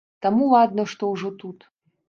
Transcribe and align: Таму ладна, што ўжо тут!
Таму 0.25 0.47
ладна, 0.53 0.87
што 0.95 1.11
ўжо 1.13 1.33
тут! 1.45 1.71